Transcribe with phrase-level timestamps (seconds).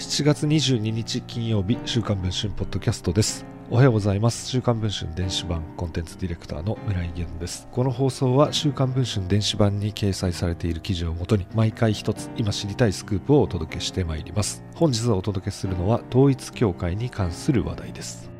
[0.00, 3.44] 7月22日金曜日週刊文春ポッドキャストです。
[3.68, 4.48] おはようございます。
[4.48, 7.68] 週刊文春電子版コンテンツディレクターの村井源です。
[7.70, 14.64] この放送は週刊文春電子版に掲載されている記事をもとに毎回一つ今知りたいスクープをお届けしてまいります。
[14.74, 18.30] 本日お届けするのは統一教会に関する話題です。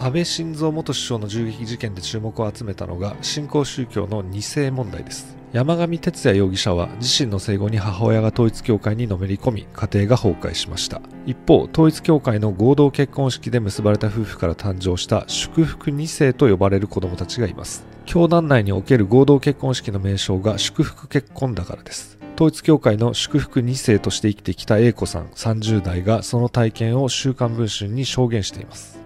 [0.00, 5.41] 安倍晋三元首相の銃撃事件で注目を集めたのが新興宗教の2世問題です。
[5.52, 11.02] 山上徹也容疑者は自身の生後に母親が統一教会にのめり込み家庭が崩壊しました。
[11.26, 17.84] 一方統一教会の合同結婚式で結ばれた夫婦から誕生した祝福2世と呼ばれる子供たちがいます。
[18.06, 22.18] 教団内における合同結婚式の名称が祝福結婚だからです。
[22.34, 28.98] 統一教会の祝福2世として生きてきた A 子さん30代がその体験を週刊文春に証言しています。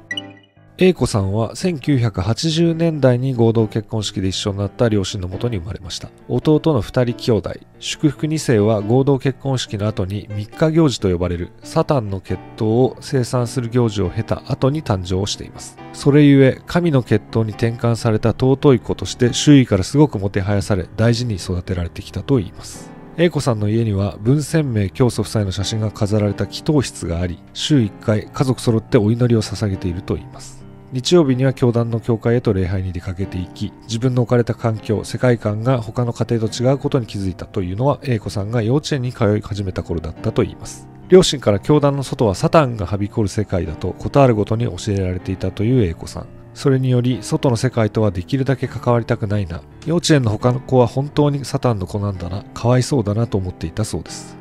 [0.78, 6.10] A 子さんは1980年代に合同結婚式で一緒になった両親のもとに生まれました。
[6.28, 7.54] 弟の2人兄弟。
[7.78, 15.78] 祝福2世は合同結婚式の後に3日行事と呼ばれるサタンの血統を生産する行事を経た後に誕生しています。
[15.94, 22.92] それゆえ神の血統に転換された尊い子として周囲からすごくもてはやされ大事に育てられてきたといいます。
[23.16, 30.65] 英子さんの家には文鮮明教祖夫妻の写真が飾られた祈祷室があり週1回家族揃ってお祈りを捧げているといいます。
[30.92, 40.88] 日曜日には教団の教会へと礼拝に出かけていき自分の置かれた環境世界観が他の家庭と違うことに気づいたというのは A 子さんが幼稚園に通い始めた頃だったといいます。
[41.08, 46.26] 両親から教団の外はサタンがはびこる世界だとことあるごとに教えられていたという A 子さん。
[46.54, 49.62] それにより外の世界とはできるだけ関わりたくないな。
[49.86, 52.44] 幼稚園の他の子は本当にサタンの子なんだな。
[52.54, 54.36] かわいそうだなと思っていたそうです。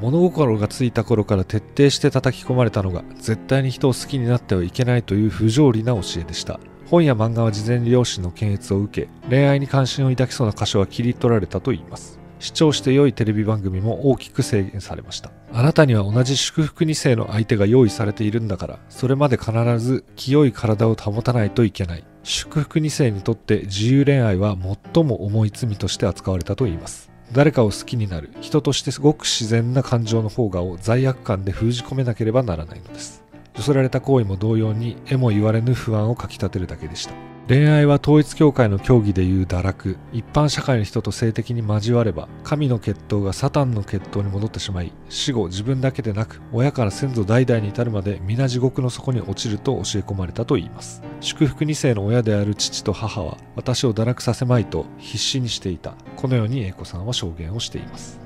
[0.00, 6.60] 物心がついた頃から徹底して叩き込まれたのが絶対に人を好きになってはいけないという不条理な教えでした。
[6.86, 12.18] 本や漫画は事前に両親の検閲を受け恋愛に関心を抱きそうな箇所は切り取られたといいます。
[12.38, 15.32] 視聴して良いテレビ番組も大きく制限されました。
[15.52, 22.04] あなたには同じ祝福2世の相手が用意されているんだからそれまで必ず清い体を保たないといけない。
[22.22, 24.56] 祝福2世にとって自由恋愛は
[24.94, 27.10] 最も重い罪として扱われたといいます。
[27.32, 28.30] 誰かを好きになる。
[28.40, 33.24] 人としてすごく自然な感情の方がを罪悪感で封じ込めなければならないのです。
[33.56, 37.14] 寄せられた行為も同様にえも言われぬ不安をかきたてるだけでした。
[37.48, 39.96] 恋愛は統一教会の教義でいう堕落。
[40.12, 51.02] 一般社会の人と性的に交われば神の血統がサタンの血統に戻ってしまい死後自分だけでなく親から先祖代々に至るまで皆地獄の底に落ちると教え込まれたといいます。
[51.20, 55.94] 祝福2世の親である父と母は私を堕落させまいと必死にしていた。
[56.18, 58.18] このように英子さんは証言をしています。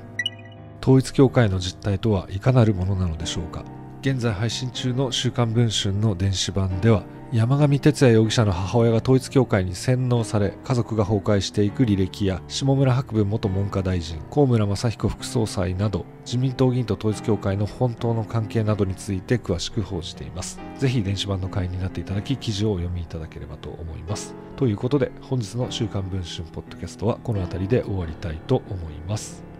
[0.81, 3.63] 統一教会の実態とはいかなるものなのでしょうか。
[4.01, 7.03] 現在配信中の週刊文春の電子版では
[7.33, 20.59] 山上徹也容疑者の母親が統一教会に洗脳され家族が崩壊していく履歴や下村博文元文科大臣高村正彦副総裁など自民党議員と統一教会の本当の関係などについて詳しく報じています。
[20.77, 24.35] ぜひ電子版の会員になっていただき記事をお読みいただければと思います。
[24.55, 29.52] ということで本日の週刊文春ポッドキャストはこの辺りで終わりたいと思います。